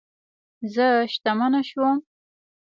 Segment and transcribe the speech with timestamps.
[0.73, 1.97] زه شتمنه شوم